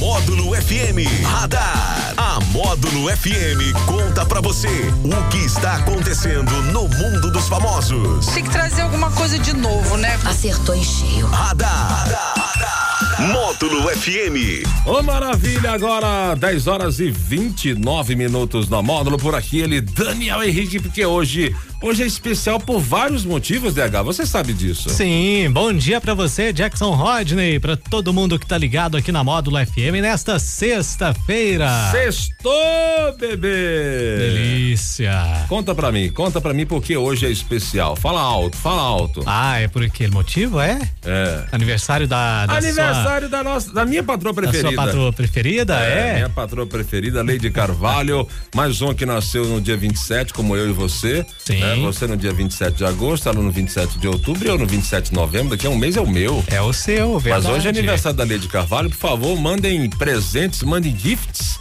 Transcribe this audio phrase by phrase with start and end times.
[0.00, 2.14] Módulo FM Radar.
[2.16, 4.66] A Módulo FM conta pra você
[5.04, 8.24] o que está acontecendo no mundo dos famosos.
[8.28, 10.18] Tem que trazer alguma coisa de novo, né?
[10.24, 11.26] Acertou em cheio.
[11.26, 12.06] Radar.
[13.18, 14.66] Módulo FM.
[14.86, 20.80] Ô maravilha, agora 10 horas e 29 minutos na módulo por aqui ele Daniel Henrique,
[20.80, 24.02] porque hoje Hoje é especial por vários motivos, DH.
[24.04, 24.90] Você sabe disso.
[24.90, 29.24] Sim, bom dia para você, Jackson Rodney, para todo mundo que tá ligado aqui na
[29.24, 31.90] Módulo FM nesta sexta-feira.
[31.90, 32.52] Sextou,
[33.18, 34.18] bebê!
[34.18, 35.46] Delícia.
[35.48, 37.96] Conta pra mim, conta pra mim porque hoje é especial.
[37.96, 39.22] Fala alto, fala alto.
[39.24, 40.78] Ah, é por aquele motivo, é?
[41.02, 41.46] É.
[41.50, 44.64] Aniversário da, da Aniversário sua, da nossa, da minha patroa preferida.
[44.64, 46.10] Da sua patroa preferida, é?
[46.10, 46.14] é?
[46.16, 50.72] Minha patroa preferida, Lady Carvalho, mais um que nasceu no dia 27, como eu e
[50.72, 51.24] você.
[51.38, 51.60] Sim.
[51.60, 51.69] Né?
[51.76, 55.10] Você no dia 27 de agosto, ela no 27 de outubro e eu no 27
[55.10, 55.50] de novembro.
[55.50, 56.42] Daqui a um mês é o meu.
[56.48, 57.46] É o seu, verdade.
[57.46, 58.90] Mas hoje é aniversário da Lady Carvalho.
[58.90, 61.58] Por favor, mandem presentes, mandem gifts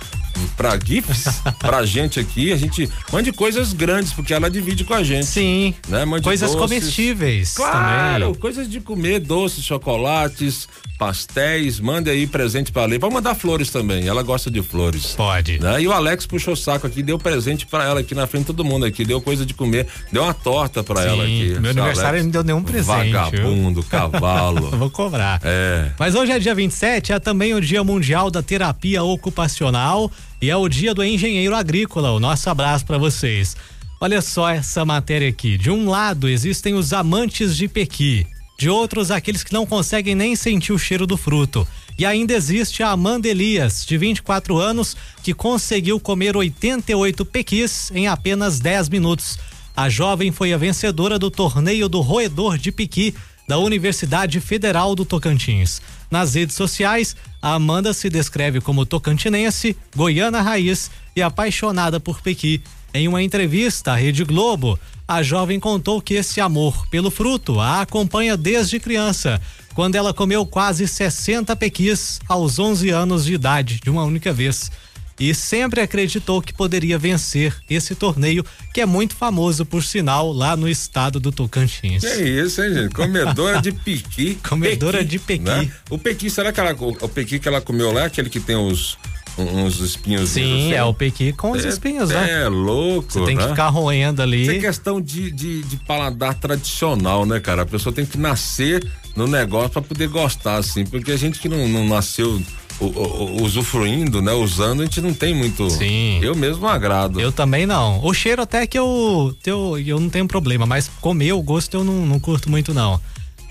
[0.55, 2.51] para gifts pra gente aqui.
[2.51, 5.25] A gente mande coisas grandes, porque ela divide com a gente.
[5.25, 5.73] Sim.
[5.87, 6.05] Né?
[6.05, 6.61] Mande coisas doces.
[6.61, 7.53] comestíveis.
[7.53, 8.39] Claro, também.
[8.39, 11.79] coisas de comer, doces, chocolates, pastéis.
[11.79, 12.99] Mande aí presente pra Lei.
[12.99, 14.07] Pode mandar flores também.
[14.07, 15.13] Ela gosta de flores.
[15.15, 15.59] Pode.
[15.59, 15.81] Né?
[15.81, 18.47] E o Alex puxou o saco aqui, deu presente pra ela aqui na frente de
[18.47, 19.05] todo mundo aqui.
[19.05, 21.57] Deu coisa de comer, deu uma torta pra Sim, ela aqui.
[21.59, 23.11] Meu aniversário Alex, não deu nenhum presente.
[23.11, 24.69] Vagabundo, cavalo.
[24.77, 25.39] Vou cobrar.
[25.43, 25.91] É.
[25.97, 30.55] Mas hoje é dia 27, é também o Dia Mundial da Terapia Ocupacional e é
[30.55, 32.11] o Dia do Engenheiro Agrícola.
[32.11, 33.55] O nosso abraço para vocês.
[33.99, 35.57] Olha só essa matéria aqui.
[35.57, 38.25] De um lado existem os amantes de pequi,
[38.57, 41.67] de outros aqueles que não conseguem nem sentir o cheiro do fruto.
[41.97, 48.07] E ainda existe a Amanda Elias, de 24 anos, que conseguiu comer 88 pequis em
[48.07, 49.37] apenas 10 minutos.
[49.75, 53.13] A jovem foi a vencedora do torneio do roedor de piqui
[53.49, 55.81] da Universidade Federal do Tocantins.
[56.11, 62.61] Nas redes sociais, a Amanda se descreve como tocantinense, goiana raiz e apaixonada por pequi.
[62.93, 67.81] Em uma entrevista à Rede Globo, a jovem contou que esse amor pelo fruto a
[67.81, 69.41] acompanha desde criança,
[69.73, 74.71] quando ela comeu quase 60 pequis aos 11 anos de idade, de uma única vez.
[75.19, 80.55] E sempre acreditou que poderia vencer esse torneio, que é muito famoso, por sinal, lá
[80.55, 82.01] no estado do Tocantins.
[82.03, 82.93] Que isso, hein, gente?
[82.95, 84.37] Comedora de piqui.
[84.47, 85.43] Comedora de pequi.
[85.43, 85.69] né?
[85.89, 88.55] O pequi, será que ela, o, pequi que ela comeu lá é aquele que tem
[88.55, 88.97] os
[89.37, 90.73] uns espinhos Sim, assim?
[90.73, 92.41] é o pequi com os É- espinhos, né?
[92.43, 93.49] É louco, Você tem que né?
[93.49, 94.41] ficar roendo ali.
[94.41, 97.61] Isso é questão de, de, de paladar tradicional, né, cara?
[97.61, 98.85] A pessoa tem que nascer
[99.15, 102.41] no negócio pra poder gostar, assim, porque a gente que não, não nasceu
[102.79, 105.69] o- o- o- usufruindo, né, usando, a gente não tem muito.
[105.69, 106.19] Sim.
[106.21, 107.19] Eu mesmo agrado.
[107.19, 108.03] Eu também não.
[108.03, 111.83] O cheiro até que eu, eu, eu não tenho problema, mas comer o gosto eu
[111.83, 112.99] não, não curto muito, não.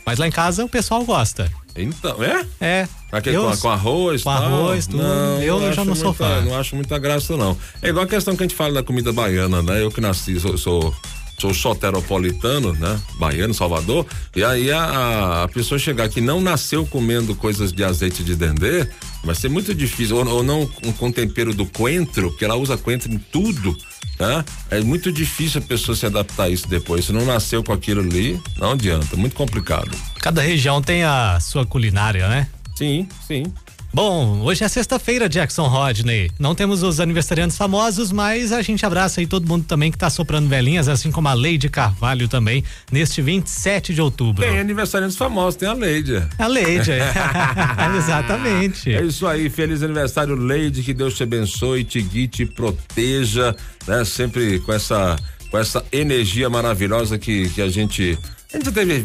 [0.06, 1.50] Mas lá em casa o pessoal gosta.
[1.76, 2.44] Então, é?
[2.60, 2.88] É.
[3.12, 4.42] Aquele eu, com, com arroz, com tal?
[4.42, 5.02] arroz, tudo.
[5.02, 6.40] Não, Eu já acho não sou muita- fã.
[6.40, 7.56] Não acho muita graça, não.
[7.82, 9.82] É igual a questão que a gente fala da comida baiana, né?
[9.82, 10.94] Eu que nasci, sou, sou,
[11.38, 13.00] sou soteropolitano, né?
[13.19, 14.06] Baiano, Salvador.
[14.34, 18.88] E aí a, a- pessoa chegar que não nasceu comendo coisas de azeite de dendê,
[19.25, 20.16] vai ser muito difícil.
[20.16, 23.76] Ou, ou não com, com tempero do coentro, porque ela usa coentro em tudo.
[24.19, 24.44] Né?
[24.71, 27.04] É muito difícil a pessoa se adaptar a isso depois.
[27.04, 29.16] Se não nasceu com aquilo ali, não adianta.
[29.16, 29.91] Muito complicado.
[30.20, 32.49] Cada região tem a sua culinária, né?
[32.76, 33.44] Sim, sim.
[33.93, 36.31] Bom, hoje é sexta-feira, Jackson Rodney.
[36.38, 40.10] Não temos os aniversariantes famosos, mas a gente abraça aí todo mundo também que tá
[40.10, 42.62] soprando velhinhas, assim como a Leide Carvalho também,
[42.93, 44.44] neste 27 de outubro.
[44.44, 46.22] Tem aniversariantes famosos, tem a Leide.
[46.38, 47.12] A Leide, é.
[47.97, 48.94] exatamente.
[48.94, 53.56] É isso aí, feliz aniversário, Leide, que Deus te abençoe, te guie, te proteja,
[53.87, 54.05] né?
[54.05, 55.16] Sempre com essa,
[55.50, 58.19] com essa energia maravilhosa que, que a gente.
[58.50, 59.04] A gente teve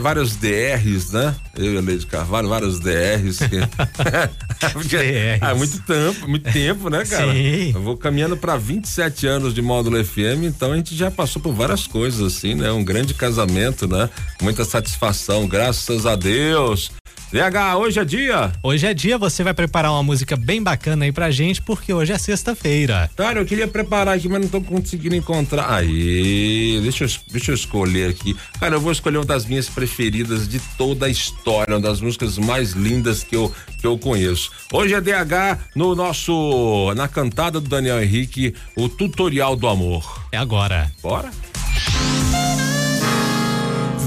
[0.00, 1.36] vários DRs, né?
[1.56, 3.38] Eu e a Leide Carvalho, vários DRs.
[3.38, 3.60] Que...
[4.72, 5.38] Porque, DRs.
[5.40, 7.32] Ah, muito tempo, muito tempo, né, cara?
[7.32, 7.70] Sim.
[7.72, 11.52] Eu vou caminhando para 27 anos de módulo FM, então a gente já passou por
[11.52, 12.72] várias coisas, assim, né?
[12.72, 14.10] Um grande casamento, né?
[14.40, 16.90] Muita satisfação, graças a Deus.
[17.32, 18.52] DH, hoje é dia?
[18.62, 22.12] Hoje é dia, você vai preparar uma música bem bacana aí pra gente, porque hoje
[22.12, 23.10] é sexta-feira.
[23.16, 25.72] Cara, eu queria preparar aqui, mas não tô conseguindo encontrar.
[25.72, 28.36] Aí, deixa eu, deixa eu escolher aqui.
[28.60, 32.36] Cara, eu vou escolher uma das minhas preferidas de toda a história, uma das músicas
[32.36, 34.50] mais lindas que eu, que eu conheço.
[34.70, 40.22] Hoje é DH no nosso, na cantada do Daniel Henrique, o Tutorial do Amor.
[40.30, 40.92] É agora.
[41.02, 41.30] Bora?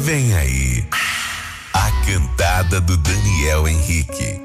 [0.04, 0.86] Vem aí.
[2.06, 4.40] A cantada do Daniel Henrique.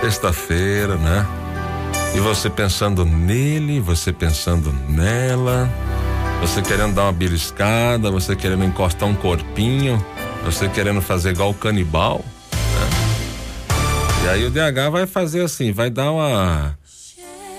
[0.00, 1.26] Sexta-feira, né?
[2.14, 5.68] E você pensando nele, você pensando nela,
[6.40, 10.04] você querendo dar uma beliscada, você querendo encostar um corpinho.
[10.44, 12.24] Você querendo fazer igual o canibal.
[12.52, 14.24] Né?
[14.24, 16.78] E aí o DH vai fazer assim, vai dar uma.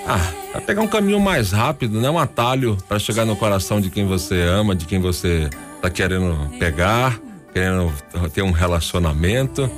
[0.06, 2.10] Ah, vai pegar um caminho mais rápido, né?
[2.10, 5.50] Um atalho para chegar no coração de quem você ama, de quem você
[5.82, 7.20] tá querendo pegar,
[7.54, 7.94] querendo
[8.34, 9.70] ter um relacionamento,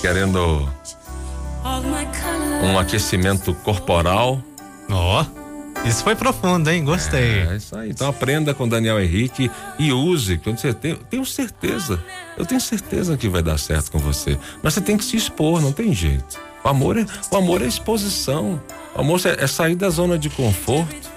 [0.00, 0.68] querendo
[2.62, 4.42] um aquecimento corporal.
[4.90, 5.22] Ó.
[5.22, 5.38] Oh.
[5.86, 6.84] Isso foi profundo, hein?
[6.84, 7.40] Gostei.
[7.40, 7.90] É, isso aí.
[7.90, 10.38] Então aprenda com Daniel Henrique e use.
[10.38, 12.02] Quando você tem, tenho certeza.
[12.36, 14.36] Eu tenho certeza que vai dar certo com você.
[14.62, 16.47] Mas você tem que se expor, não tem jeito.
[16.64, 18.60] O amor é, o amor é exposição.
[18.94, 21.08] O amor é, é sair da zona de conforto.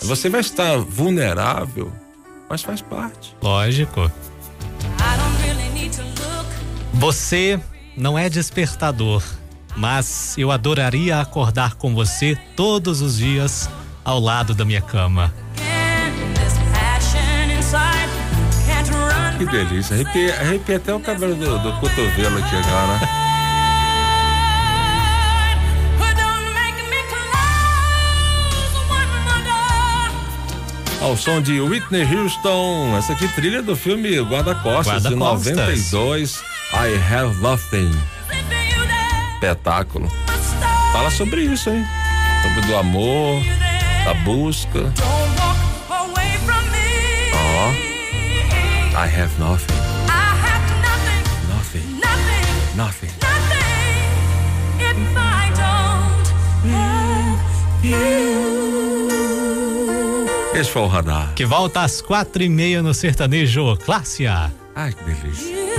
[0.00, 1.92] Você vai estar vulnerável,
[2.48, 3.36] mas faz parte.
[3.42, 4.10] Lógico.
[6.92, 7.60] Você
[7.96, 9.22] não é despertador
[9.76, 13.68] mas eu adoraria acordar com você todos os dias
[14.04, 15.34] ao lado da minha cama.
[19.36, 23.33] Que delícia, arrepia, arrepia até o cabelo do, do cotovelo aqui agora.
[31.04, 36.42] Ao som de Whitney Houston, essa aqui trilha do filme Guarda-Costas Guarda de 92,
[36.72, 37.92] I Have Nothing
[39.44, 40.10] espetáculo.
[40.92, 41.84] Fala sobre isso, hein?
[42.42, 43.42] Sobre do amor,
[44.04, 44.92] da busca.
[47.34, 47.68] Ó.
[47.68, 47.72] Oh,
[48.96, 49.74] I have nothing.
[51.48, 52.00] Nothing.
[52.74, 53.10] Nothing.
[57.82, 58.43] Esse
[60.68, 61.32] foi o radar.
[61.34, 64.52] Que volta às quatro e meia no sertanejo Clássica.
[64.74, 65.73] Ai, que delícia.